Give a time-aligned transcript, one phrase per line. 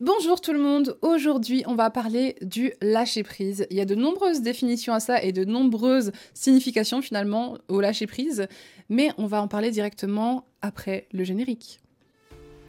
[0.00, 3.66] Bonjour tout le monde, aujourd'hui on va parler du lâcher prise.
[3.68, 8.06] Il y a de nombreuses définitions à ça et de nombreuses significations finalement au lâcher
[8.06, 8.46] prise,
[8.88, 11.80] mais on va en parler directement après le générique.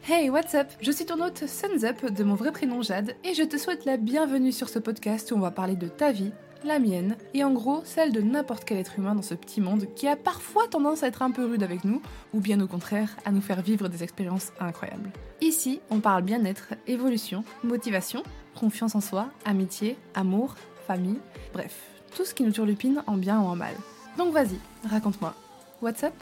[0.08, 0.66] Hey, what's up?
[0.80, 3.84] Je suis ton hôte Suns Up de mon vrai prénom Jade et je te souhaite
[3.84, 6.32] la bienvenue sur ce podcast où on va parler de ta vie,
[6.64, 9.86] la mienne, et en gros celle de n'importe quel être humain dans ce petit monde
[9.94, 12.02] qui a parfois tendance à être un peu rude avec nous,
[12.32, 15.10] ou bien au contraire à nous faire vivre des expériences incroyables.
[15.40, 18.22] Ici, on parle bien-être, évolution, motivation,
[18.58, 21.18] confiance en soi, amitié, amour, famille,
[21.52, 21.76] bref,
[22.14, 23.74] tout ce qui nous turlupine en bien ou en mal.
[24.18, 24.58] Donc vas-y,
[24.88, 25.34] raconte-moi.
[25.80, 26.12] What's up?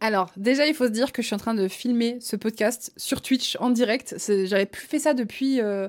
[0.00, 2.92] Alors, déjà, il faut se dire que je suis en train de filmer ce podcast
[2.96, 4.16] sur Twitch en direct.
[4.44, 5.60] J'avais plus fait ça depuis.
[5.60, 5.88] euh,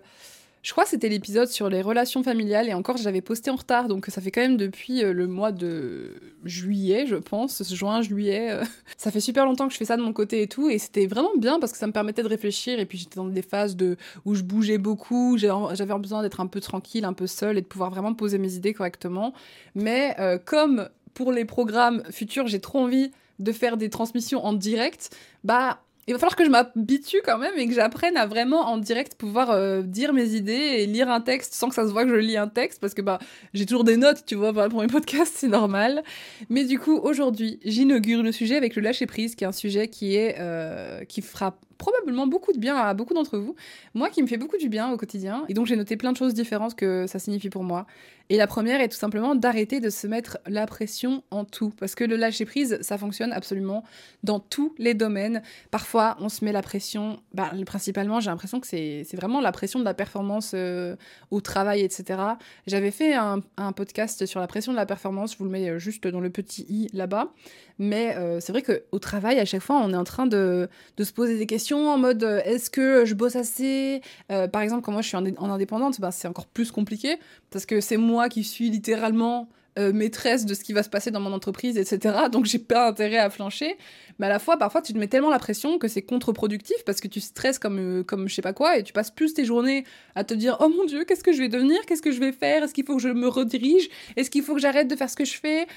[0.68, 3.88] je crois que c'était l'épisode sur les relations familiales et encore j'avais posté en retard
[3.88, 8.52] donc ça fait quand même depuis euh, le mois de juillet je pense, juin, juillet.
[8.52, 8.64] euh.
[8.98, 11.08] Ça fait super longtemps que je fais ça de mon côté et tout et c'était
[11.08, 13.78] vraiment bien parce que ça me permettait de réfléchir et puis j'étais dans des phases
[13.78, 13.96] de
[14.26, 17.68] où je bougeais beaucoup, j'avais besoin d'être un peu tranquille, un peu seule et de
[17.68, 19.34] pouvoir vraiment poser mes idées correctement.
[19.74, 24.52] Mais euh, comme pour les programmes futurs j'ai trop envie de faire des transmissions en
[24.52, 25.16] direct,
[25.46, 28.78] bah il va falloir que je m'habitue quand même et que j'apprenne à vraiment en
[28.78, 32.06] direct pouvoir euh, dire mes idées et lire un texte sans que ça se voit
[32.06, 33.20] que je lis un texte parce que bah
[33.54, 36.04] j'ai toujours des notes, tu vois, pour mes podcasts, c'est normal.
[36.50, 39.90] Mais du coup, aujourd'hui, j'inaugure le sujet avec le lâcher prise, qui est un sujet
[39.90, 43.56] qui est euh, qui fera probablement beaucoup de bien à beaucoup d'entre vous.
[43.94, 45.46] Moi, qui me fait beaucoup du bien au quotidien.
[45.50, 47.86] Et donc, j'ai noté plein de choses différentes que ça signifie pour moi.
[48.30, 51.72] Et la première est tout simplement d'arrêter de se mettre la pression en tout.
[51.80, 53.84] Parce que le lâcher prise, ça fonctionne absolument
[54.24, 55.42] dans tous les domaines.
[55.72, 59.80] Parfois, on se met la pression, bah, principalement, j'ai l'impression que c'est vraiment la pression
[59.80, 60.96] de la performance euh,
[61.32, 62.20] au travail, etc.
[62.66, 65.70] J'avais fait un, un podcast sur la pression de la performance, je vous le mets
[65.70, 67.32] euh, juste dans le petit i là-bas.
[67.80, 70.68] Mais euh, c'est vrai qu'au travail, à chaque fois, on est en train de,
[70.98, 74.02] de se poser des questions en mode euh, est-ce que je bosse assez?
[74.32, 77.18] Euh, Par exemple, quand moi je suis en, en indépendante, bah, c'est encore plus compliqué
[77.50, 81.12] parce que c'est moi qui suis littéralement euh, maîtresse de ce qui va se passer
[81.12, 82.16] dans mon entreprise, etc.
[82.32, 83.78] Donc j'ai pas intérêt à flancher.
[84.18, 87.00] Mais à la fois, parfois, tu te mets tellement la pression que c'est contre-productif parce
[87.00, 89.84] que tu stresses comme, comme je sais pas quoi et tu passes plus tes journées
[90.16, 91.78] à te dire oh mon dieu, qu'est-ce que je vais devenir?
[91.86, 92.64] Qu'est-ce que je vais faire?
[92.64, 93.88] Est-ce qu'il faut que je me redirige?
[94.16, 95.68] Est-ce qu'il faut que j'arrête de faire ce que je fais?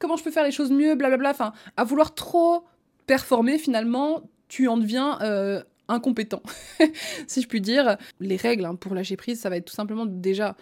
[0.00, 0.96] Comment je peux faire les choses mieux?
[0.96, 1.30] Blablabla.
[1.30, 2.64] Enfin, à vouloir trop
[3.06, 6.42] performer, finalement, tu en deviens euh, incompétent,
[7.26, 7.96] si je puis dire.
[8.18, 10.56] Les règles hein, pour lâcher prise, ça va être tout simplement déjà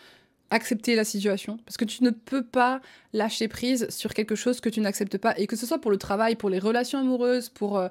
[0.51, 2.81] accepter la situation parce que tu ne peux pas
[3.13, 5.99] lâcher prise sur quelque chose que tu n'acceptes pas et que ce soit pour le
[5.99, 7.89] travail, pour les relations amoureuses, pour euh,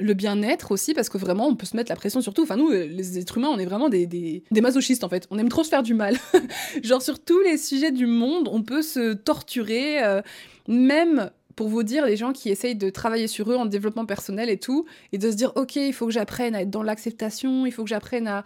[0.00, 2.42] le bien-être aussi parce que vraiment on peut se mettre la pression sur tout.
[2.42, 5.26] Enfin nous les êtres humains on est vraiment des masochistes en fait.
[5.30, 6.16] On aime trop se faire du mal.
[6.82, 10.22] Genre sur tous les sujets du monde on peut se torturer euh,
[10.68, 14.48] même pour vous dire, les gens qui essayent de travailler sur eux en développement personnel
[14.48, 17.66] et tout, et de se dire, ok, il faut que j'apprenne à être dans l'acceptation,
[17.66, 18.44] il faut que j'apprenne à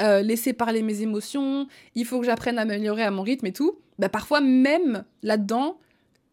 [0.00, 3.52] euh, laisser parler mes émotions, il faut que j'apprenne à m'améliorer à mon rythme et
[3.52, 5.76] tout, bah parfois même là-dedans,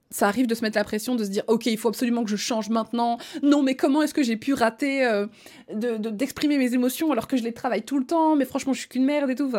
[0.09, 2.30] ça arrive de se mettre la pression, de se dire ok, il faut absolument que
[2.30, 3.18] je change maintenant.
[3.44, 5.28] Non, mais comment est-ce que j'ai pu rater euh,
[5.74, 8.38] de- de- d'exprimer mes émotions alors que je les travaille tout le temps?
[8.38, 9.52] Mais franchement, je suis qu'une merde et tout.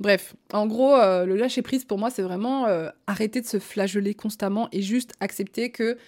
[0.00, 3.58] Bref, en gros, euh, le lâcher prise pour moi, c'est vraiment euh, arrêter de se
[3.58, 5.98] flageller constamment et juste accepter que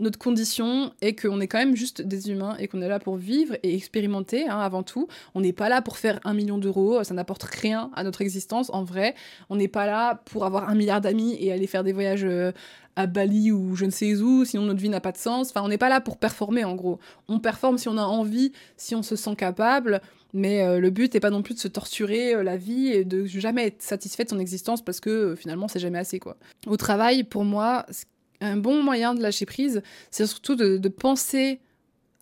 [0.00, 3.16] notre condition est qu'on est quand même juste des humains et qu'on est là pour
[3.16, 5.06] vivre et expérimenter hein, avant tout.
[5.34, 8.70] On n'est pas là pour faire un million d'euros, ça n'apporte rien à notre existence
[8.72, 9.14] en vrai.
[9.50, 12.50] On n'est pas là pour avoir un milliard d'amis et aller faire des voyages euh,
[12.96, 15.50] à Bali ou je ne sais où, sinon notre vie n'a pas de sens.
[15.50, 16.98] Enfin, on n'est pas là pour performer en gros.
[17.28, 20.00] On performe si on a envie, si on se sent capable,
[20.32, 23.04] mais euh, le but n'est pas non plus de se torturer euh, la vie et
[23.04, 26.36] de jamais être satisfait de son existence parce que finalement c'est jamais assez quoi.
[26.66, 28.04] Au travail, pour moi, c-
[28.40, 31.60] un bon moyen de lâcher prise, c'est surtout de, penser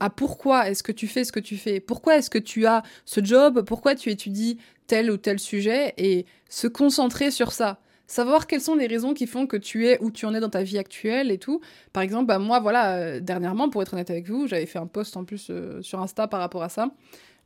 [0.00, 2.82] à pourquoi est-ce que tu fais ce que tu fais, pourquoi est-ce que tu as
[3.04, 5.94] ce job, pourquoi tu étudies tel ou tel sujet?
[5.96, 7.80] Et se concentrer sur ça.
[8.06, 10.48] Savoir quelles sont les raisons qui font que tu es où tu en es dans
[10.48, 11.60] ta vie actuelle et tout.
[11.92, 14.86] Par exemple, bah moi, voilà, euh, dernièrement, pour être honnête avec vous, j'avais fait un
[14.86, 16.90] post en plus euh, sur Insta par rapport à ça.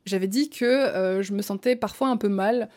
[0.05, 2.69] J'avais dit que euh, je me sentais parfois un peu mal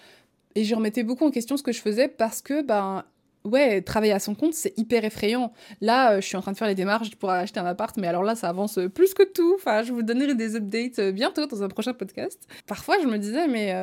[0.57, 3.05] et je remettais beaucoup en question ce que je faisais parce que, ben,
[3.47, 5.53] ouais, travailler à son compte, c'est hyper effrayant.
[5.81, 8.07] Là, euh, je suis en train de faire les démarches pour acheter un appart, mais
[8.07, 9.55] alors là, ça avance euh, plus que tout.
[9.57, 12.47] Enfin, je vous donnerai des updates euh, bientôt dans un prochain podcast.
[12.67, 13.75] Parfois, je me disais, mais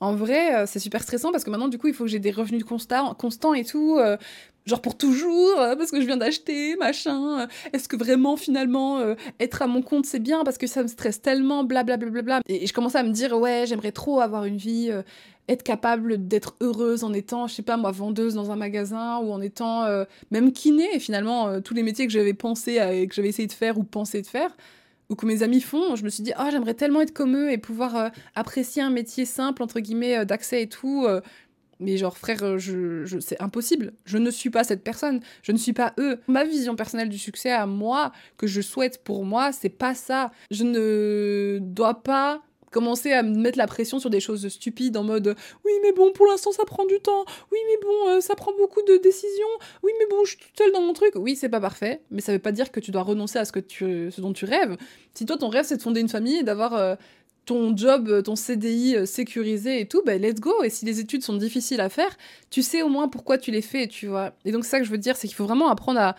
[0.00, 2.30] en vrai, c'est super stressant parce que maintenant, du coup, il faut que j'ai des
[2.30, 3.98] revenus constants, et tout.
[4.66, 7.40] Genre pour toujours, euh, parce que je viens d'acheter, machin.
[7.40, 10.82] euh, Est-ce que vraiment, finalement, euh, être à mon compte, c'est bien parce que ça
[10.82, 12.10] me stresse tellement, blablabla.
[12.10, 12.40] Bla, bla, bla.
[12.48, 14.90] Et, et je commençais à me dire, ouais, j'aimerais trop avoir une vie.
[15.48, 19.30] être capable d'être heureuse en étant, je sais pas moi, vendeuse dans un magasin ou
[19.30, 19.84] en étant
[20.32, 23.52] même kiné, finalement, euh, tous les métiers que j'avais pensé, à- que j'avais essayé de
[23.52, 24.56] faire ou pensé de faire,
[25.08, 27.52] ou que mes amis font, je me suis dit, oh, j'aimerais tellement être comme eux
[27.52, 31.06] et pouvoir apprécier un métier simple, entre guillemets, d'accès et tout.
[31.80, 33.92] Mais genre, frère, je, je c'est impossible.
[34.04, 35.20] Je ne suis pas cette personne.
[35.42, 36.18] Je ne suis pas eux.
[36.26, 40.30] Ma vision personnelle du succès à moi, que je souhaite pour moi, c'est pas ça.
[40.50, 42.42] Je ne dois pas
[42.76, 45.34] commencer à mettre la pression sur des choses stupides en mode
[45.64, 48.52] oui mais bon pour l'instant ça prend du temps oui mais bon euh, ça prend
[48.56, 49.46] beaucoup de décisions
[49.82, 52.20] oui mais bon je suis toute seule dans mon truc oui c'est pas parfait mais
[52.20, 54.44] ça veut pas dire que tu dois renoncer à ce que tu ce dont tu
[54.44, 54.76] rêves
[55.14, 56.96] si toi ton rêve c'est de fonder une famille et d'avoir euh,
[57.46, 60.62] ton job, ton CDI euh, sécurisé et tout, ben let's go.
[60.64, 62.14] Et si les études sont difficiles à faire,
[62.50, 64.32] tu sais au moins pourquoi tu les fais, tu vois.
[64.44, 66.16] Et donc, ça que je veux dire, c'est qu'il faut vraiment apprendre à,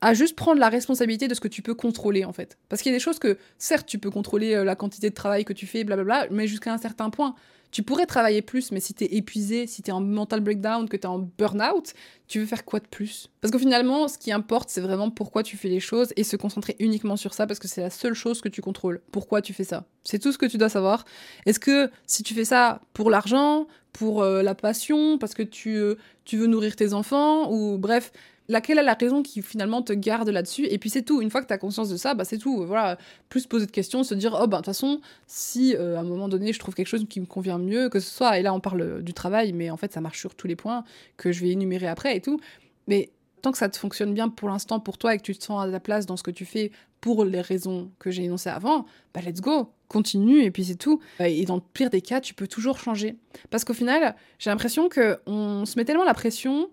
[0.00, 2.58] à juste prendre la responsabilité de ce que tu peux contrôler, en fait.
[2.70, 5.14] Parce qu'il y a des choses que, certes, tu peux contrôler euh, la quantité de
[5.14, 7.34] travail que tu fais, blablabla, mais jusqu'à un certain point.
[7.74, 11.08] Tu pourrais travailler plus, mais si t'es épuisé, si t'es en mental breakdown, que t'es
[11.08, 11.92] en burn-out,
[12.28, 13.28] tu veux faire quoi de plus?
[13.40, 16.36] Parce que finalement, ce qui importe, c'est vraiment pourquoi tu fais les choses et se
[16.36, 19.00] concentrer uniquement sur ça parce que c'est la seule chose que tu contrôles.
[19.10, 19.86] Pourquoi tu fais ça?
[20.04, 21.04] C'est tout ce que tu dois savoir.
[21.46, 25.96] Est-ce que si tu fais ça pour l'argent, pour euh, la passion, parce que euh,
[26.24, 28.12] tu veux nourrir tes enfants, ou bref,
[28.48, 30.66] laquelle est la raison qui finalement te garde là-dessus.
[30.66, 31.22] Et puis c'est tout.
[31.22, 32.64] Une fois que tu as conscience de ça bah c'est tout.
[32.66, 32.98] Voilà.
[33.28, 36.04] Plus poser de questions se dire oh ben de toute façon si euh, à un
[36.04, 38.52] moment donné je trouve quelque chose qui me convient mieux que ce soit et là
[38.54, 40.84] on parle du travail mais en fait ça marche sur tous les points
[41.16, 42.40] que je vais énumérer après et tout.
[42.86, 43.10] Mais
[43.42, 45.62] tant que ça te fonctionne bien pour l'instant pour toi et que tu te sens
[45.62, 46.70] à la place dans ce que tu fais
[47.00, 49.70] pour les raisons que j'ai énoncées avant bah let's go.
[49.88, 51.00] Continue et puis c'est tout.
[51.20, 53.16] Et dans le pire des cas tu peux toujours changer.
[53.50, 56.68] Parce qu'au final j'ai l'impression que on se met tellement la pression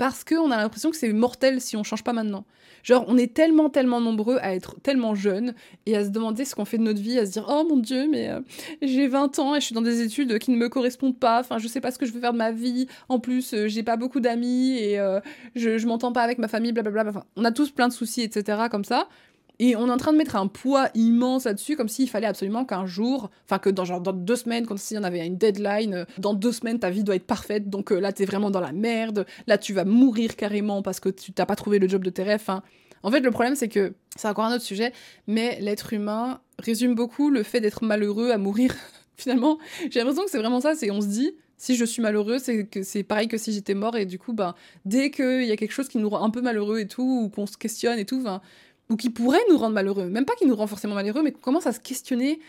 [0.00, 2.46] parce qu'on a l'impression que c'est mortel si on change pas maintenant.
[2.82, 5.52] Genre, on est tellement, tellement nombreux à être tellement jeunes
[5.84, 7.76] et à se demander ce qu'on fait de notre vie, à se dire Oh mon
[7.76, 8.40] Dieu, mais euh,
[8.80, 11.58] j'ai 20 ans et je suis dans des études qui ne me correspondent pas, enfin,
[11.58, 12.86] je sais pas ce que je veux faire de ma vie.
[13.10, 15.20] En plus, euh, j'ai pas beaucoup d'amis et euh,
[15.54, 17.10] je, je m'entends pas avec ma famille, blablabla.
[17.10, 18.68] Enfin, on a tous plein de soucis, etc.
[18.70, 19.06] comme ça.
[19.62, 22.64] Et on est en train de mettre un poids immense là-dessus, comme s'il fallait absolument
[22.64, 25.94] qu'un jour, enfin que dans, genre, dans deux semaines, comme si on avait une deadline,
[25.94, 28.60] euh, dans deux semaines ta vie doit être parfaite, donc euh, là t'es vraiment dans
[28.60, 32.02] la merde, là tu vas mourir carrément parce que tu t'as pas trouvé le job
[32.02, 32.42] de tes rêves.
[33.02, 34.94] en fait, le problème c'est que, c'est encore un autre sujet,
[35.26, 38.74] mais l'être humain résume beaucoup le fait d'être malheureux à mourir.
[39.18, 39.58] Finalement,
[39.90, 42.64] j'ai l'impression que c'est vraiment ça, c'est on se dit, si je suis malheureux, c'est
[42.64, 44.54] que c'est pareil que si j'étais mort et du coup, ben,
[44.86, 47.28] dès qu'il y a quelque chose qui nous rend un peu malheureux et tout, ou
[47.28, 48.40] qu'on se questionne et tout, ben,
[48.90, 50.10] ou qui pourrait nous rendre malheureux.
[50.10, 52.40] Même pas qui nous rend forcément malheureux, mais qu'on commence à se questionner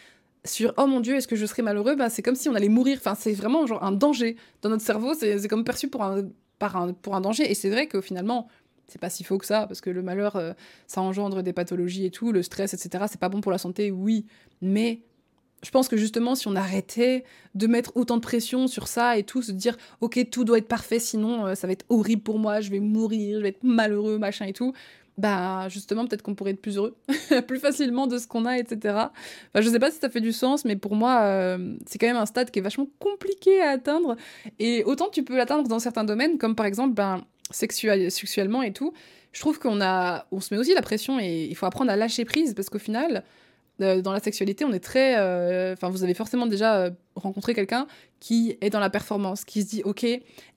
[0.44, 1.96] sur oh mon dieu, est-ce que je serais malheureux?
[1.96, 2.98] Bah, C'est comme si on allait mourir.
[3.00, 4.36] Enfin, c'est vraiment genre un danger.
[4.64, 6.24] Dans notre cerveau, c'est comme perçu pour un,
[6.58, 7.50] par un, pour un danger.
[7.50, 8.48] Et c'est vrai que finalement,
[8.88, 10.54] c'est pas si faux que ça, parce que le malheur, euh,
[10.88, 13.06] ça engendre des pathologies et tout, le stress, etc.
[13.08, 14.26] C'est pas bon pour la santé, oui.
[14.62, 15.02] Mais
[15.64, 17.24] je pense que justement, si on arrêtait
[17.54, 20.68] de mettre autant de pression sur ça et tout, se dire, ok, tout doit être
[20.68, 23.64] parfait, sinon euh, ça va être horrible pour moi, je vais mourir, je vais être
[23.64, 24.74] malheureux, machin et tout
[25.18, 26.96] bah justement peut-être qu'on pourrait être plus heureux
[27.48, 28.96] plus facilement de ce qu'on a etc
[29.56, 32.18] je sais pas si ça fait du sens mais pour moi euh, c'est quand même
[32.18, 34.16] un stade qui est vachement compliqué à atteindre.
[34.60, 38.74] Et autant tu peux l'atteindre dans certains domaines comme par exemple ben sexuel, sexuellement et
[38.74, 38.94] tout
[39.32, 41.96] je trouve qu'on a on se met aussi la pression et il faut apprendre à
[41.96, 43.24] lâcher prise parce qu'au final
[43.82, 45.18] dans la sexualité, on est très.
[45.18, 47.88] Euh, enfin, vous avez forcément déjà euh, rencontré quelqu'un
[48.20, 50.06] qui est dans la performance, qui se dit Ok,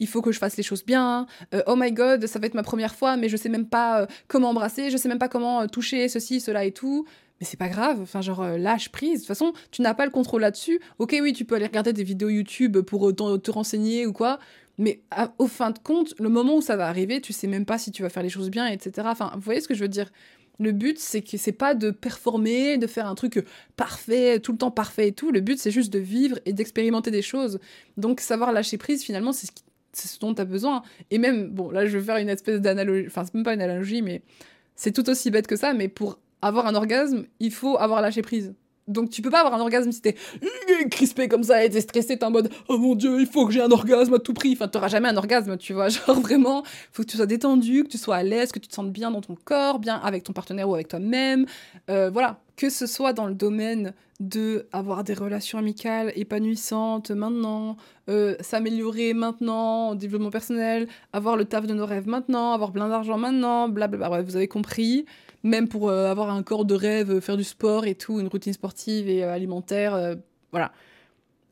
[0.00, 1.26] il faut que je fasse les choses bien.
[1.66, 4.50] oh my god, ça va être ma première fois, mais je sais même pas comment
[4.50, 7.06] embrasser, je sais même pas comment toucher ceci, cela et tout.
[7.40, 9.14] Mais c'est pas grave, enfin, genre, lâche prise.
[9.14, 10.78] De toute façon, tu n'as pas le contrôle là-dessus.
[10.98, 14.38] Ok, oui, tu peux aller regarder des vidéos YouTube pour te renseigner ou quoi.
[14.78, 15.02] Mais
[15.38, 17.92] au fin de compte, le moment où ça va arriver, tu sais même pas si
[17.92, 19.06] tu vas faire les choses bien, etc.
[19.10, 20.10] Enfin, vous voyez ce que je veux dire?
[20.60, 23.44] Le but, c'est que c'est pas de performer, de faire un truc
[23.76, 25.32] parfait, tout le temps parfait et tout.
[25.32, 27.58] Le but, c'est juste de vivre et d'expérimenter des choses.
[27.96, 30.82] Donc, savoir lâcher prise, finalement, c'est ce, ce dont tu as besoin.
[31.10, 33.62] Et même, bon, là, je vais faire une espèce d'analogie, enfin, c'est même pas une
[33.62, 34.22] analogie, mais
[34.76, 38.22] c'est tout aussi bête que ça, mais pour avoir un orgasme, il faut avoir lâché
[38.22, 38.54] prise.
[38.86, 40.14] Donc tu peux pas avoir un orgasme si t'es
[40.90, 43.52] crispé comme ça et t'es stressé, t'es en mode oh mon dieu, il faut que
[43.52, 44.52] j'ai un orgasme à tout prix.
[44.52, 45.88] Enfin, t'auras jamais un orgasme, tu vois.
[45.88, 46.62] Genre vraiment,
[46.92, 49.10] faut que tu sois détendu, que tu sois à l'aise, que tu te sentes bien
[49.10, 51.46] dans ton corps, bien avec ton partenaire ou avec toi-même.
[51.88, 57.76] Euh, voilà, que ce soit dans le domaine de avoir des relations amicales épanouissantes maintenant,
[58.08, 63.18] euh, s'améliorer maintenant, développement personnel, avoir le taf de nos rêves maintenant, avoir plein d'argent
[63.18, 64.10] maintenant, blablabla.
[64.10, 65.04] Ouais, vous avez compris
[65.44, 68.26] même pour euh, avoir un corps de rêve, euh, faire du sport et tout, une
[68.26, 70.16] routine sportive et euh, alimentaire,
[70.50, 70.72] voilà.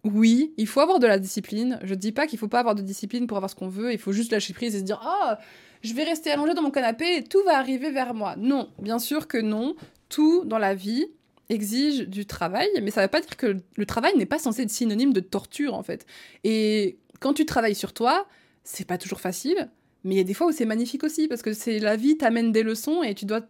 [0.05, 1.79] Oui, il faut avoir de la discipline.
[1.85, 3.99] Je dis pas qu'il faut pas avoir de discipline pour avoir ce qu'on veut, il
[3.99, 5.39] faut juste lâcher prise et se dire ah,
[5.83, 8.35] je vais rester allongé dans mon canapé et tout va arriver vers moi.
[8.37, 9.77] Non, bien sûr que non.
[10.09, 11.07] Tout dans la vie
[11.49, 14.63] exige du travail, mais ça ne veut pas dire que le travail n'est pas censé
[14.63, 16.07] être synonyme de torture en fait.
[16.45, 18.27] Et quand tu travailles sur toi,
[18.65, 19.71] c'est pas toujours facile,
[20.05, 22.17] mais il y a des fois où c'est magnifique aussi parce que c'est la vie
[22.17, 23.43] t'amène des leçons et tu dois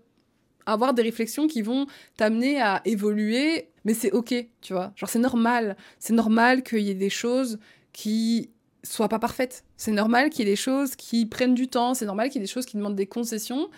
[0.67, 4.93] avoir des réflexions qui vont t'amener à évoluer, mais c'est ok, tu vois.
[4.97, 7.59] Genre c'est normal, c'est normal qu'il y ait des choses
[7.93, 8.51] qui
[8.85, 9.65] soient pas parfaites.
[9.77, 12.45] C'est normal qu'il y ait des choses qui prennent du temps, c'est normal qu'il y
[12.45, 13.69] ait des choses qui demandent des concessions.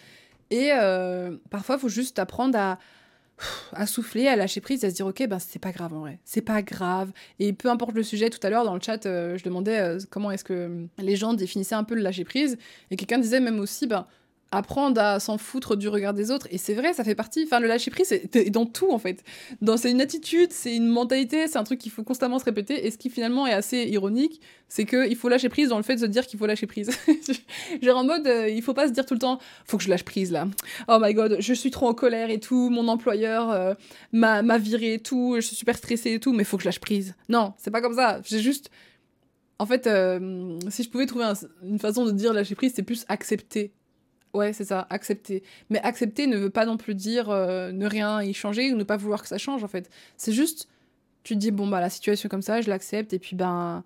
[0.51, 2.59] Et euh, parfois, il faut juste apprendre
[3.73, 6.21] à, souffler, à lâcher prise, à se dire ok, ben c'est pas grave en vrai,
[6.25, 7.13] c'est pas grave.
[7.39, 9.99] Et peu importe le sujet, tout à l'heure dans le chat, euh, je demandais euh,
[10.11, 12.57] comment est-ce que les gens définissaient un peu le lâcher prise,
[12.91, 14.07] et quelqu'un disait même aussi, ben
[14.57, 16.47] apprendre à s'en foutre du regard des autres.
[16.51, 17.45] Et c'est vrai, ça fait partie.
[17.45, 19.23] Enfin, le lâcher prise, c'est dans tout en fait.
[19.77, 22.87] C'est une attitude, c'est une mentalité, c'est un truc qu'il faut constamment se répéter.
[22.87, 25.83] Et ce qui finalement est assez ironique, c'est que il faut lâcher prise dans le
[25.83, 26.91] fait de se dire qu'il faut lâcher prise.
[27.83, 29.91] Genre en mode, euh, il faut pas se dire tout le temps, faut que je
[29.91, 30.49] lâche prise là.
[30.89, 32.71] Oh my god, je suis trop en colère et tout.
[32.71, 33.75] Mon employeur euh,
[34.13, 35.35] m'a viré et tout.
[35.37, 37.15] Je suis super stressée et tout, mais faut que je lâche prise.
[37.29, 38.21] Non, c'est pas comme ça.
[38.25, 38.71] C'est juste.
[39.61, 41.27] En fait, euh, si je pouvais trouver
[41.63, 43.73] une façon de dire lâcher prise, c'est plus accepter
[44.35, 45.45] Ouais, c'est ça, accepter.
[45.71, 48.83] Mais accepter ne veut pas non plus dire euh, ne rien y changer ou ne
[48.85, 49.89] pas vouloir que ça change, en fait.
[50.17, 50.69] C'est juste,
[51.23, 53.85] tu te dis, bon, bah, la situation comme ça, je l'accepte, et puis, ben,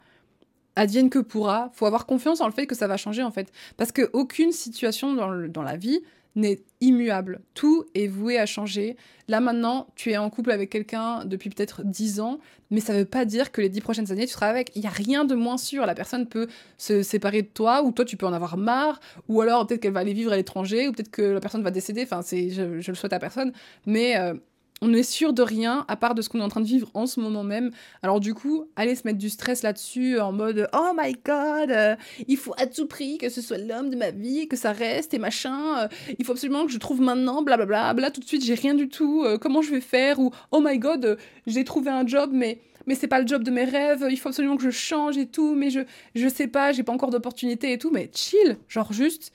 [0.75, 1.71] advienne que pourra.
[1.75, 3.53] Faut avoir confiance en le fait que ça va changer, en fait.
[3.77, 6.01] Parce qu'aucune situation dans, dans la vie
[6.39, 7.41] n'est immuable.
[7.55, 8.97] Tout est voué à changer.
[9.27, 12.39] Là maintenant, tu es en couple avec quelqu'un depuis peut-être 10 ans,
[12.71, 14.71] mais ça ne veut pas dire que les 10 prochaines années, tu seras avec.
[14.75, 15.85] Il n'y a rien de moins sûr.
[15.85, 16.47] La personne peut
[16.79, 19.93] se séparer de toi, ou toi, tu peux en avoir marre, ou alors peut-être qu'elle
[19.93, 22.05] va aller vivre à l'étranger, ou peut-être que la personne va décéder.
[22.05, 23.53] Enfin, je le souhaite à personne.
[23.85, 24.35] Mais euh,
[24.81, 26.91] on est sûr de rien à part de ce qu'on est en train de vivre
[26.95, 27.71] en ce moment même.
[28.03, 31.97] Alors du coup, aller se mettre du stress là-dessus en mode oh my god, euh,
[32.27, 35.15] il faut à tout prix que ce soit l'homme de ma vie, que ça reste
[35.15, 35.81] et machin.
[35.81, 37.95] Euh, il faut absolument que je trouve maintenant, blablabla.
[37.95, 39.25] Bla, tout de suite, j'ai rien du tout.
[39.25, 42.95] Euh, comment je vais faire Ou oh my god, j'ai trouvé un job, mais mais
[42.95, 44.07] c'est pas le job de mes rêves.
[44.11, 45.55] Il faut absolument que je change et tout.
[45.55, 45.81] Mais je
[46.15, 47.91] je sais pas, j'ai pas encore d'opportunité et tout.
[47.91, 49.33] Mais chill, genre juste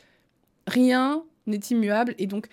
[0.67, 2.47] rien n'est immuable et donc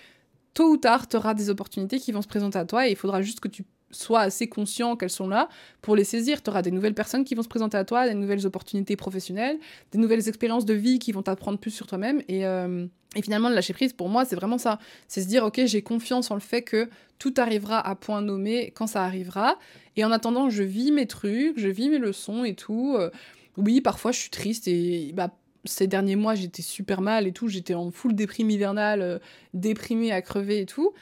[0.55, 2.97] tôt ou tard, tu auras des opportunités qui vont se présenter à toi et il
[2.97, 5.49] faudra juste que tu sois assez conscient qu'elles sont là
[5.83, 6.43] pour les saisir.
[6.43, 9.59] Tu auras des nouvelles personnes qui vont se présenter à toi, des nouvelles opportunités professionnelles,
[9.93, 12.23] des nouvelles expériences de vie qui vont t'apprendre plus sur toi-même.
[12.29, 14.79] Et, euh, et, finalement, le lâcher prise, pour moi, c'est vraiment ça.
[15.09, 16.89] C'est se dire, ok, j'ai confiance en le fait que
[17.19, 19.59] tout arrivera à point nommé quand ça arrivera.
[19.97, 22.95] Et en attendant, je vis mes trucs, je vis mes leçons et tout.
[22.97, 23.11] Euh,
[23.57, 25.31] oui, parfois je suis triste et bah,
[25.65, 27.49] ces derniers mois, j'étais super mal et tout.
[27.49, 29.19] J'étais en full déprime hivernale, euh,
[29.55, 30.93] déprimée à crever et tout.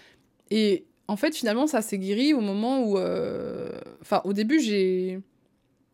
[0.51, 2.99] Et en fait, finalement, ça s'est guéri au moment où.
[2.99, 5.21] Euh, enfin, au début, j'ai.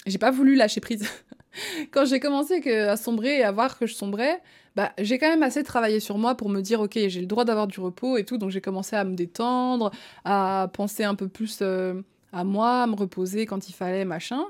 [0.06, 1.08] J'ai pas voulu lâcher prise.
[1.92, 4.42] Quand j'ai commencé à sombrer et à voir que je sombrais,
[4.76, 7.44] bah, j'ai quand même assez travaillé sur moi pour me dire, ok, j'ai le droit
[7.44, 8.36] d'avoir du repos et tout.
[8.36, 9.92] Donc j'ai commencé à me détendre,
[10.24, 12.02] à penser un peu plus euh,
[12.32, 14.44] à moi, à me reposer quand il fallait, machin.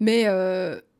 [0.00, 0.24] Mais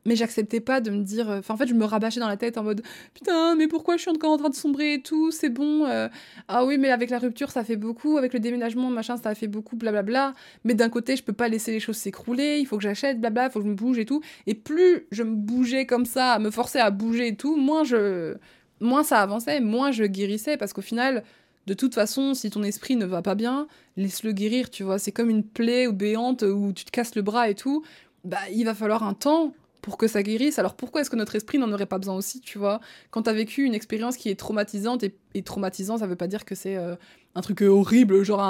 [0.05, 2.57] mais j'acceptais pas de me dire enfin en fait je me rabâchais dans la tête
[2.57, 2.81] en mode
[3.13, 6.07] putain mais pourquoi je suis encore en train de sombrer et tout c'est bon euh,
[6.47, 9.47] ah oui mais avec la rupture ça fait beaucoup avec le déménagement machin ça fait
[9.47, 12.83] beaucoup blablabla mais d'un côté je peux pas laisser les choses s'écrouler il faut que
[12.83, 15.85] j'achète blabla il faut que je me bouge et tout et plus je me bougeais
[15.85, 18.35] comme ça me forcer à bouger et tout moins je
[18.79, 21.23] moins ça avançait moins je guérissais parce qu'au final
[21.69, 24.97] de toute façon, si ton esprit ne va pas bien, laisse-le guérir, tu vois.
[24.97, 27.83] C'est comme une plaie ou béante où tu te casses le bras et tout.
[28.23, 30.59] Bah, il va falloir un temps pour que ça guérisse.
[30.59, 32.79] Alors pourquoi est-ce que notre esprit n'en aurait pas besoin aussi, tu vois?
[33.11, 36.55] Quand t'as vécu une expérience qui est traumatisante, et, traumatisant, ça veut pas dire que
[36.55, 36.95] c'est euh,
[37.35, 38.41] un truc horrible, genre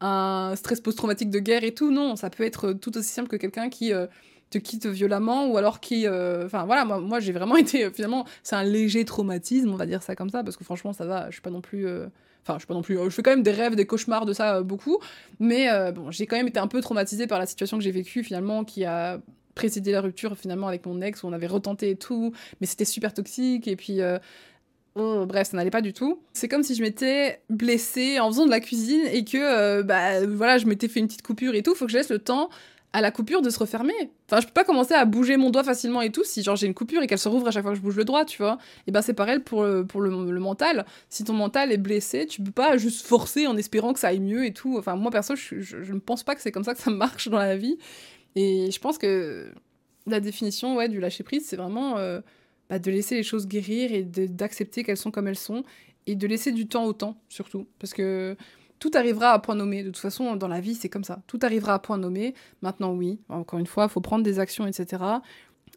[0.00, 3.36] un, stress post-traumatique de guerre et tout, non, ça peut être tout aussi simple que
[3.36, 3.92] quelqu'un qui...
[3.92, 4.06] Euh,
[4.50, 8.56] te quitte violemment ou alors qui euh, enfin voilà moi, j'ai vraiment été finalement c'est
[8.56, 11.34] un léger traumatisme on va dire ça comme ça parce que franchement ça va je
[11.34, 11.86] suis pas non plus
[12.42, 12.96] Enfin, je suis pas non plus.
[12.96, 14.98] Je fais quand même des rêves, des cauchemars de ça beaucoup.
[15.38, 18.24] Mais bon, j'ai quand même été un peu traumatisée par la situation que j'ai vécue
[18.24, 19.20] finalement, qui a
[19.60, 22.86] précédé la rupture finalement avec mon ex où on avait retenté et tout, mais c'était
[22.86, 24.18] super toxique et puis euh,
[24.96, 26.18] bref, ça n'allait pas du tout.
[26.32, 30.24] C'est comme si je m'étais blessée en faisant de la cuisine et que euh, bah
[30.26, 32.48] voilà, je m'étais fait une petite coupure et tout, faut que je laisse le temps
[32.94, 33.92] à la coupure de se refermer.
[34.28, 36.66] Enfin, je peux pas commencer à bouger mon doigt facilement et tout si genre j'ai
[36.66, 38.38] une coupure et qu'elle se rouvre à chaque fois que je bouge le doigt, tu
[38.38, 38.56] vois.
[38.86, 40.86] Et ben c'est pareil pour le, pour le, mental.
[41.10, 44.20] Si ton mental est blessé, tu peux pas juste forcer en espérant que ça aille
[44.20, 44.76] mieux et tout.
[44.78, 47.28] Enfin, moi perso, je, je ne pense pas que c'est comme ça que ça marche
[47.28, 47.76] dans la vie.
[48.36, 49.52] Et je pense que
[50.06, 52.20] la définition ouais, du lâcher prise, c'est vraiment euh,
[52.68, 55.64] bah, de laisser les choses guérir et d'accepter qu'elles sont comme elles sont
[56.06, 57.66] et de laisser du temps au temps, surtout.
[57.78, 58.36] Parce que
[58.78, 59.82] tout arrivera à point nommé.
[59.82, 61.22] De toute façon, dans la vie, c'est comme ça.
[61.26, 62.34] Tout arrivera à point nommé.
[62.62, 65.02] Maintenant, oui, encore une fois, il faut prendre des actions, etc.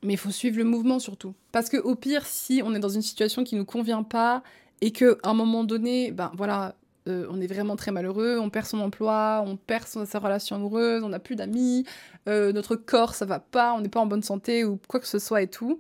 [0.02, 1.34] Mais il faut suivre le mouvement surtout.
[1.52, 4.42] Parce que au pire, si on est dans une situation qui ne nous convient pas
[4.82, 6.76] et qu'à un moment donné, ben voilà,
[7.08, 11.04] euh, on est vraiment très malheureux, on perd son emploi, on perd sa relation amoureuse,
[11.04, 11.86] on n'a plus d'amis,
[12.30, 15.08] euh, notre corps ça va pas, on n'est pas en bonne santé ou quoi que
[15.08, 15.80] ce soit et tout,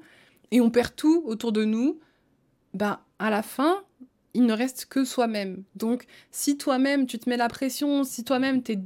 [0.51, 1.99] et on perd tout autour de nous,
[2.73, 3.83] ben à la fin,
[4.33, 5.63] il ne reste que soi-même.
[5.75, 8.79] Donc, si toi-même, tu te mets la pression, si toi-même, t'es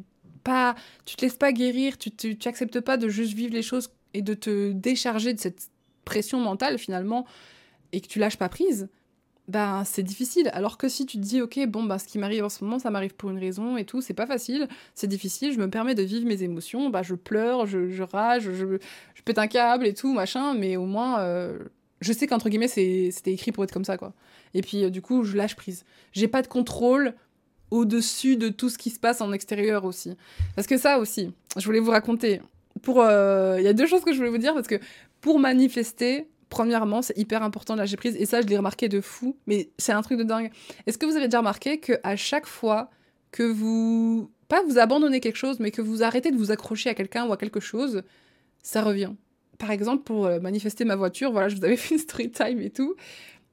[0.44, 0.76] pas,
[1.06, 3.90] tu te laisses pas guérir, tu, tu, tu acceptes pas de juste vivre les choses
[4.14, 5.70] et de te décharger de cette
[6.06, 7.26] pression mentale, finalement,
[7.92, 8.90] et que tu lâches pas prise,
[9.48, 10.50] ben c'est difficile.
[10.54, 12.80] Alors que si tu te dis, ok, bon, ben, ce qui m'arrive en ce moment,
[12.80, 15.96] ça m'arrive pour une raison et tout, c'est pas facile, c'est difficile, je me permets
[15.96, 18.78] de vivre mes émotions, bah, je pleure, je, je rage, je,
[19.14, 21.58] je, pète un câble et tout, machin, mais au moins, euh,
[22.02, 24.14] je sais qu'entre guillemets, c'était écrit pour être comme ça, quoi.
[24.54, 25.86] Et puis, euh, du coup, je lâche prise.
[26.12, 27.14] J'ai pas de contrôle
[27.72, 30.16] au-dessus de tout ce qui se passe en extérieur aussi.
[30.56, 32.42] Parce que ça aussi, je voulais vous raconter.
[32.82, 34.80] Pour, euh, il y a deux choses que je voulais vous dire parce que
[35.20, 38.16] pour manifester, premièrement, c'est hyper important de lâcher prise.
[38.18, 39.36] Et ça, je l'ai remarqué de fou.
[39.48, 40.52] Mais c'est un truc de dingue.
[40.86, 42.90] Est-ce que vous avez déjà remarqué que à chaque fois
[43.32, 44.32] que vous.
[44.48, 47.34] Pas vous abandonnez quelque chose, mais que vous arrêtez de vous accrocher à quelqu'un ou
[47.34, 48.04] à quelque chose,
[48.64, 49.12] ça revient?
[49.58, 52.62] Par exemple, pour euh, manifester ma voiture, voilà, je vous avais fait une story time
[52.62, 52.96] et tout.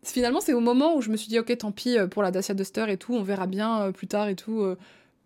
[0.05, 2.31] Finalement, c'est au moment où je me suis dit, ok, tant pis euh, pour la
[2.31, 4.65] Dacia Duster et tout, on verra bien euh, plus tard et tout.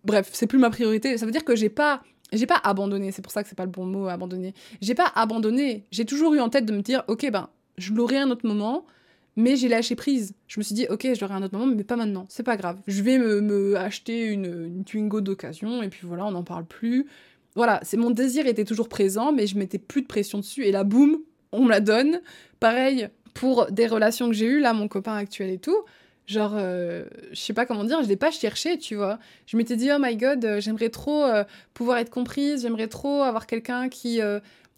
[0.05, 1.19] Bref, c'est plus ma priorité.
[1.19, 2.01] Ça veut dire que j'ai pas
[2.33, 4.55] j'ai pas abandonné, c'est pour ça que c'est pas le bon mot, abandonner.
[4.83, 5.87] J'ai pas abandonné.
[5.91, 7.49] J'ai toujours eu en tête de me dire, ok, ben,
[7.79, 8.85] je l'aurai un autre moment,
[9.37, 10.35] mais j'ai lâché prise.
[10.47, 12.57] Je me suis dit, ok, je l'aurai un autre moment, mais pas maintenant, c'est pas
[12.57, 12.79] grave.
[12.87, 17.07] Je vais me, acheter une, une Twingo d'occasion, et puis voilà, on n'en parle plus.
[17.55, 20.73] Voilà, c'est mon désir était toujours présent, mais je mettais plus de pression dessus, et
[20.73, 21.19] là, boum,
[21.53, 22.21] on me la donne.
[22.61, 25.85] Pareil pour des relations que j'ai eues, là, mon copain actuel et tout.
[26.27, 29.19] Genre, euh, je sais pas comment dire, je l'ai pas cherché, tu vois.
[29.47, 33.23] Je m'étais dit, oh my god, euh, j'aimerais trop euh, pouvoir être comprise, j'aimerais trop
[33.23, 34.21] avoir quelqu'un qui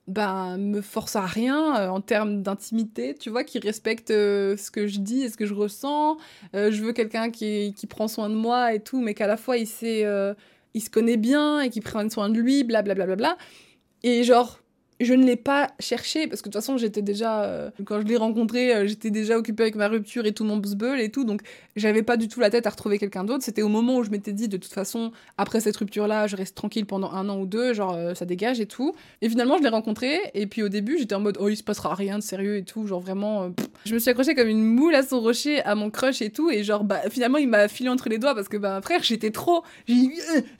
[0.07, 4.71] ben, me force à rien euh, en termes d'intimité, tu vois, qui respecte euh, ce
[4.71, 6.17] que je dis et ce que je ressens.
[6.55, 9.37] Euh, je veux quelqu'un qui, qui, prend soin de moi et tout, mais qu'à la
[9.37, 10.07] fois il sait,
[10.75, 12.95] il se connaît bien et qui prend soin de lui, blablabla.
[12.95, 13.39] Bla, bla, bla, bla.
[14.03, 14.61] Et genre,
[15.01, 18.07] je ne l'ai pas cherché parce que de toute façon j'étais déjà euh, quand je
[18.07, 21.25] l'ai rencontré euh, j'étais déjà occupée avec ma rupture et tout mon buzz et tout
[21.25, 21.41] donc
[21.75, 23.43] j'avais pas du tout la tête à retrouver quelqu'un d'autre.
[23.43, 26.37] C'était au moment où je m'étais dit de toute façon après cette rupture là je
[26.37, 28.95] reste tranquille pendant un an ou deux genre euh, ça dégage et tout.
[29.23, 31.63] Et finalement je l'ai rencontré et puis au début j'étais en mode oh il se
[31.63, 33.51] passera rien de sérieux et tout genre vraiment
[33.87, 36.51] je me suis accrochée comme une moule à son rocher à mon crush et tout
[36.51, 39.31] et genre bah finalement il m'a filé entre les doigts parce que bah frère j'étais
[39.31, 39.65] trop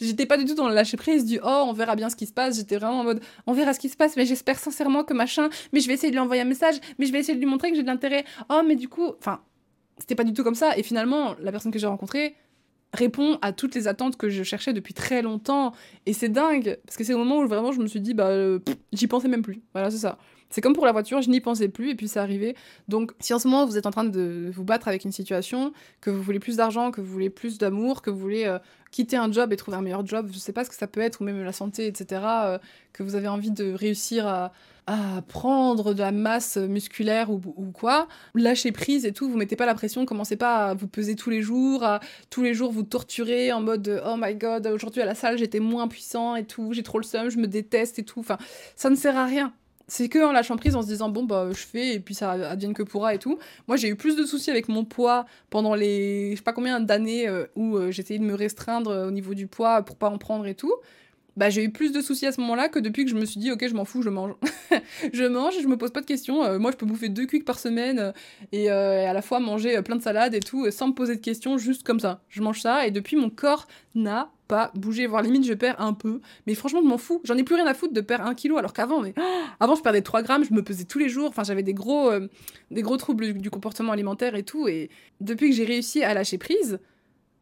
[0.01, 2.27] j'étais pas du tout dans le lâcher prise du oh on verra bien ce qui
[2.27, 2.57] se passe.
[2.57, 5.51] J'étais vraiment en mode on verra ce qui se passe mais j'espère sincèrement que machin,
[5.73, 7.51] mais je vais essayer de lui envoyer un message, mais je vais essayer de lui
[7.51, 8.25] montrer que j'ai de l'intérêt.
[8.49, 9.41] Oh, mais du coup, enfin,
[9.99, 10.77] c'était pas du tout comme ça.
[10.79, 12.35] Et finalement, la personne que j'ai rencontrée
[12.93, 15.73] répond à toutes les attentes que je cherchais depuis très longtemps.
[16.07, 18.29] Et c'est dingue, parce que c'est au moment où vraiment je me suis dit, bah,
[18.29, 18.59] euh,
[18.93, 19.61] j'y pensais même plus.
[19.73, 20.19] Voilà, c'est ça.
[20.51, 22.57] C'est comme pour la voiture, je n'y pensais plus et puis c'est arrivé.
[22.89, 25.73] Donc si en ce moment vous êtes en train de vous battre avec une situation,
[26.01, 28.59] que vous voulez plus d'argent, que vous voulez plus d'amour, que vous voulez euh,
[28.91, 31.01] quitter un job et trouver un meilleur job, je sais pas ce que ça peut
[31.01, 32.59] être, ou même la santé, etc., euh,
[32.93, 34.53] que vous avez envie de réussir à,
[35.29, 37.39] prendre de la masse musculaire ou,
[37.73, 41.15] quoi, lâchez prise et tout, vous mettez pas la pression, commencez pas à vous peser
[41.15, 45.01] tous les jours, à tous les jours vous torturer en mode oh my god, aujourd'hui
[45.01, 48.01] à la salle j'étais moins puissant et tout, j'ai trop le seum, je me déteste
[48.01, 48.37] et tout, enfin
[48.75, 49.53] ça ne sert à rien
[49.91, 52.31] c'est que en lâchant prise en se disant bon bah je fais et puis ça
[52.31, 53.39] advienne que pourra et tout.
[53.67, 56.79] Moi j'ai eu plus de soucis avec mon poids pendant les je sais pas combien
[56.79, 60.09] d'années euh, où euh, j'essayais de me restreindre euh, au niveau du poids pour pas
[60.09, 60.73] en prendre et tout.
[61.37, 63.41] Bah j'ai eu plus de soucis à ce moment-là que depuis que je me suis
[63.41, 64.35] dit ok je m'en fous je mange.
[65.13, 66.59] je mange et je me pose pas de questions.
[66.61, 68.13] moi je peux bouffer deux cuics par semaine
[68.53, 71.21] et, et, à la fois manger plein de salades et tout sans me poser de
[71.21, 72.23] questions juste comme ça.
[72.29, 74.31] Je mange ça et depuis mon corps n'a
[74.75, 76.21] bouger, voire limite je perds un peu.
[76.47, 77.21] Mais franchement, je m'en fous.
[77.25, 79.15] J'en ai plus rien à foutre de perdre un kilo, alors qu'avant, mais
[79.61, 81.29] avant je perdais 3 grammes, je me pesais tous les jours.
[81.29, 82.29] Enfin, j'avais des gros, euh,
[82.71, 84.69] des gros troubles du comportement alimentaire et tout.
[84.69, 86.79] Et depuis que j'ai réussi à lâcher prise,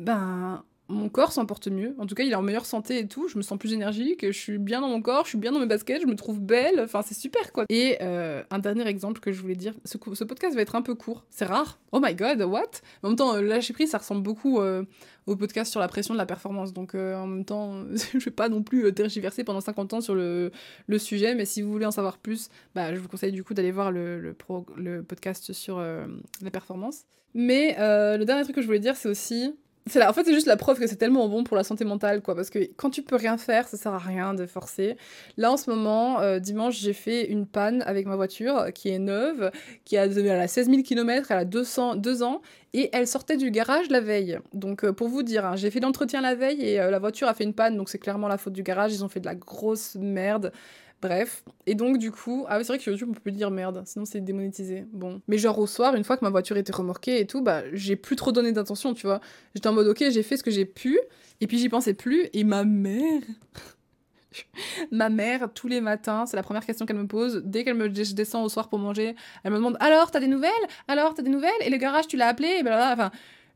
[0.00, 1.94] ben mon corps s'en porte mieux.
[1.98, 3.28] En tout cas, il est en meilleure santé et tout.
[3.28, 5.60] Je me sens plus énergique, je suis bien dans mon corps, je suis bien dans
[5.60, 6.80] mes baskets, je me trouve belle.
[6.80, 7.66] Enfin, c'est super quoi.
[7.68, 10.94] Et euh, un dernier exemple que je voulais dire ce, podcast va être un peu
[10.94, 11.26] court.
[11.28, 11.78] C'est rare.
[11.92, 12.62] Oh my god, what?
[13.02, 14.82] En même temps, euh, lâcher prise, ça ressemble beaucoup euh,
[15.26, 16.72] au podcast sur la pression de la performance.
[16.72, 20.50] Donc, en même temps, je vais pas non plus tergiverser pendant 50 ans sur le,
[20.98, 21.34] sujet.
[21.34, 23.92] Mais si vous voulez en savoir plus, bah, je vous conseille du coup d'aller voir
[23.92, 27.04] le, le, podcast sur la performance.
[27.34, 29.52] Mais le dernier truc que je voulais dire, c'est aussi
[29.96, 32.34] en fait c'est juste la preuve que c'est tellement bon pour la santé mentale quoi
[32.34, 34.96] parce que quand tu peux rien faire ça sert à rien de forcer.
[35.36, 38.98] Là en ce moment euh, dimanche j'ai fait une panne avec ma voiture qui est
[38.98, 39.50] neuve
[39.84, 42.42] qui a, elle a 16 000 km elle a 200 2 ans
[42.74, 44.38] et elle sortait du garage la veille.
[44.52, 47.28] Donc euh, pour vous dire hein, j'ai fait l'entretien la veille et euh, la voiture
[47.28, 49.26] a fait une panne donc c'est clairement la faute du garage ils ont fait de
[49.26, 50.52] la grosse merde
[51.00, 51.44] Bref.
[51.66, 54.20] Et donc, du coup, ah, c'est vrai que YouTube, on peut dire merde, sinon c'est
[54.20, 54.84] démonétisé.
[54.92, 55.20] Bon.
[55.28, 57.94] Mais genre, au soir, une fois que ma voiture était remorquée et tout, bah, j'ai
[57.94, 59.20] plus trop donné d'attention, tu vois.
[59.54, 60.98] J'étais en mode, ok, j'ai fait ce que j'ai pu,
[61.40, 63.22] et puis j'y pensais plus, et ma mère.
[64.90, 67.42] ma mère, tous les matins, c'est la première question qu'elle me pose.
[67.44, 70.50] Dès qu'elle me descend au soir pour manger, elle me demande Alors, t'as des nouvelles?
[70.88, 71.52] Alors, t'as des nouvelles?
[71.60, 73.10] Et le garage, tu l'as appelé et Enfin,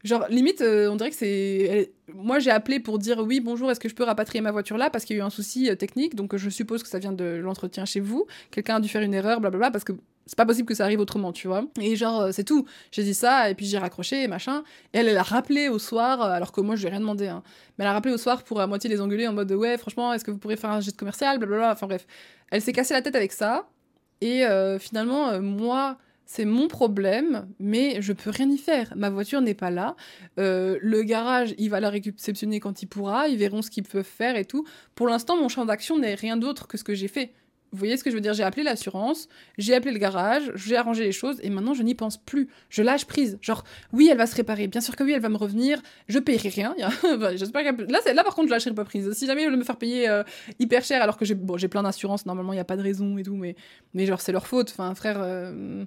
[0.04, 1.92] Genre, limite, euh, on dirait que c'est.
[2.12, 4.90] Moi, j'ai appelé pour dire oui, bonjour, est-ce que je peux rapatrier ma voiture là?
[4.90, 7.12] Parce qu'il y a eu un souci euh, technique, donc je suppose que ça vient
[7.12, 8.26] de l'entretien chez vous.
[8.50, 9.92] Quelqu'un a dû faire une erreur, blablabla, parce que
[10.26, 11.66] c'est pas possible que ça arrive autrement, tu vois.
[11.80, 12.66] Et genre, euh, c'est tout.
[12.90, 14.64] J'ai dit ça, et puis j'ai raccroché, machin.
[14.92, 17.28] Et elle, elle a rappelé au soir, alors que moi, je lui ai rien demandé,
[17.28, 17.44] hein.
[17.78, 20.12] Mais elle a rappelé au soir pour à moitié les engueuler en mode ouais, franchement,
[20.12, 21.38] est-ce que vous pourrez faire un geste commercial?
[21.38, 21.72] Blablabla.
[21.72, 22.08] Enfin bref.
[22.50, 23.68] Elle s'est cassée la tête avec ça.
[24.20, 24.44] Et
[24.78, 25.96] finalement, moi
[26.34, 28.90] c'est mon problème, mais je peux rien y faire.
[28.96, 29.96] Ma voiture n'est pas là.
[30.38, 33.28] Euh, le garage, il va la réceptionner quand il pourra.
[33.28, 34.66] Ils verront ce qu'ils peuvent faire et tout.
[34.94, 37.34] Pour l'instant, mon champ d'action n'est rien d'autre que ce que j'ai fait.
[37.70, 38.32] Vous voyez ce que je veux dire?
[38.32, 41.94] J'ai appelé l'assurance, j'ai appelé le garage, j'ai arrangé les choses et maintenant je n'y
[41.94, 42.48] pense plus.
[42.70, 43.38] Je lâche prise.
[43.42, 44.68] Genre, oui, elle va se réparer.
[44.68, 45.82] Bien sûr que oui, elle va me revenir.
[46.08, 46.74] Je paierai rien.
[47.34, 49.12] J'espère Là, là, par contre, je lâcherai pas prise.
[49.12, 50.22] Si jamais ils veulent me faire payer euh,
[50.58, 53.18] hyper cher alors que j'ai bon, plein d'assurances, normalement, il n'y a pas de raison
[53.18, 53.54] et tout, mais,
[53.92, 54.70] mais genre, c'est leur faute.
[54.70, 55.18] Enfin, frère.
[55.20, 55.84] Euh,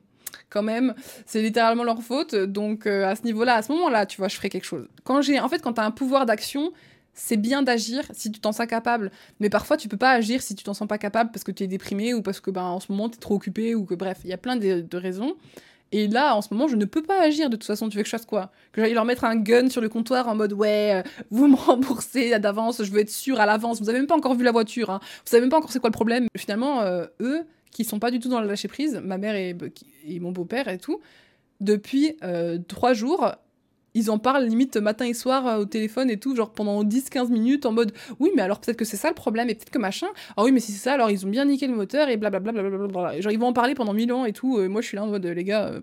[0.49, 0.93] quand même.
[1.25, 2.35] C'est littéralement leur faute.
[2.35, 4.87] Donc euh, à ce niveau-là, à ce moment-là, tu vois, je ferai quelque chose.
[5.03, 6.71] Quand j'ai, en fait, quand tu as un pouvoir d'action,
[7.15, 9.09] c'est bien d'agir si tu t'en sens capable.
[9.39, 11.63] Mais parfois, tu peux pas agir si tu t'en sens pas capable parce que tu
[11.63, 13.95] es déprimé ou parce que ben, en ce moment, tu es trop occupé ou que
[13.95, 15.35] bref, il y a plein de, raisons.
[15.91, 17.87] Et là, en ce moment, je ne peux pas agir de toute façon.
[17.87, 18.51] Tu veux que je fasse quoi?
[18.73, 21.55] Que j'aille leur mettre un gun sur le comptoir en mode ouais, euh, vous me
[21.55, 23.81] remboursez d'avance, je veux être sûr à l'avance.
[23.81, 24.99] Vous avez même pas encore vu la voiture, hein.
[25.01, 26.27] vous savez même pas encore c'est quoi le problème.
[26.35, 29.53] Finalement, euh, eux, qui sont pas du tout dans le lâcher prise, ma mère et,
[30.07, 31.01] et mon beau-père et tout,
[31.59, 33.33] depuis euh, trois jours,
[33.93, 37.29] ils en parlent limite matin et soir euh, au téléphone et tout, genre pendant 10-15
[37.29, 39.77] minutes en mode oui, mais alors peut-être que c'est ça le problème et peut-être que
[39.77, 40.07] machin.
[40.37, 42.53] Ah oui, mais si c'est ça, alors ils ont bien niqué le moteur et blablabla.
[42.87, 44.57] Bla, genre ils vont en parler pendant mille ans et tout.
[44.69, 45.73] moi je suis là en mode les gars,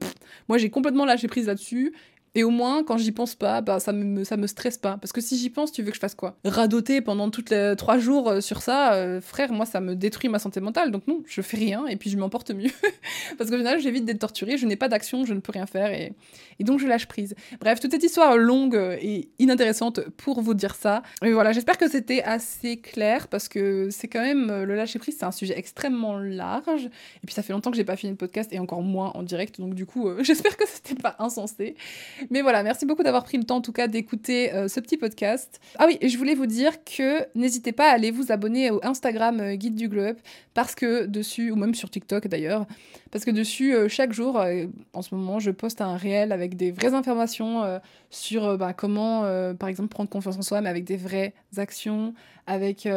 [0.48, 1.92] moi j'ai complètement lâché prise là-dessus
[2.34, 4.96] et au moins, quand j'y pense pas, bah, ça me, ça me stresse pas.
[4.96, 6.36] Parce que si j'y pense, tu veux que je fasse quoi?
[6.44, 10.30] Radoter pendant toutes les trois jours euh, sur ça, euh, frère, moi, ça me détruit
[10.30, 10.90] ma santé mentale.
[10.90, 12.70] Donc non, je fais rien et puis je m'en porte mieux.
[13.38, 15.92] Parce qu'au final, j'évite d'être torturée, je n'ai pas d'action, je ne peux rien faire
[15.92, 16.14] et,
[16.58, 17.34] et donc je lâche prise.
[17.60, 21.02] Bref, toute cette histoire longue et inintéressante pour vous dire ça.
[21.22, 24.98] Mais voilà, j'espère que c'était assez clair parce que c'est quand même, euh, le lâcher
[24.98, 26.86] prise, c'est un sujet extrêmement large.
[26.86, 29.22] Et puis ça fait longtemps que j'ai pas fini le podcast et encore moins en
[29.22, 29.60] direct.
[29.60, 31.76] Donc du coup, j'espère que c'était pas insensé.
[32.30, 34.96] Mais voilà, merci beaucoup d'avoir pris le temps en tout cas d'écouter euh, ce petit
[34.96, 35.60] podcast.
[35.78, 39.40] Ah oui, je voulais vous dire que n'hésitez pas à aller vous abonner au Instagram
[39.40, 40.16] euh, Guide du Globe
[40.54, 42.66] parce que dessus, ou même sur TikTok d'ailleurs,
[43.10, 44.42] parce que dessus, euh, chaque jour,
[44.92, 47.80] en ce moment, je poste un réel avec des vraies informations
[48.10, 49.22] sur bah, comment,
[49.58, 52.14] par exemple, prendre confiance en soi, mais avec des vraies actions,
[52.46, 52.88] avec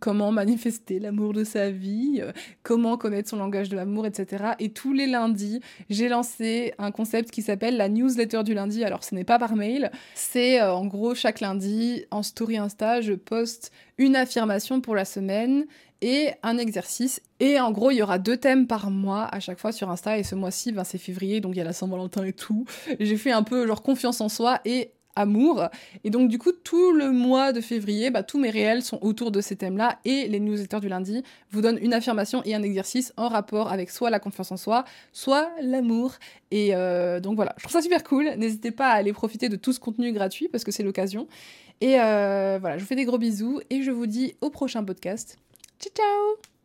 [0.00, 2.22] comment manifester l'amour de sa vie,
[2.62, 4.44] comment connaître son langage de l'amour, etc.
[4.58, 8.84] Et tous les lundis, j'ai lancé un concept qui s'appelle la newsletter du lundi.
[8.84, 13.12] Alors, ce n'est pas par mail, c'est en gros chaque lundi, en story Insta, je
[13.12, 15.66] poste une affirmation pour la semaine
[16.02, 17.20] et un exercice.
[17.40, 20.18] Et en gros, il y aura deux thèmes par mois à chaque fois sur Insta.
[20.18, 22.66] Et ce mois-ci, ben, c'est février, donc il y a la Saint-Valentin et tout.
[23.00, 25.68] J'ai fait un peu genre confiance en soi et amour.
[26.04, 29.30] Et donc du coup, tout le mois de février, bah, tous mes réels sont autour
[29.30, 33.12] de ces thèmes-là et les newsletters du lundi vous donnent une affirmation et un exercice
[33.16, 36.14] en rapport avec soit la confiance en soi, soit l'amour.
[36.50, 38.30] Et euh, donc voilà, je trouve ça super cool.
[38.36, 41.26] N'hésitez pas à aller profiter de tout ce contenu gratuit parce que c'est l'occasion.
[41.80, 44.84] Et euh, voilà, je vous fais des gros bisous et je vous dis au prochain
[44.84, 45.38] podcast.
[45.80, 46.55] Ciao ciao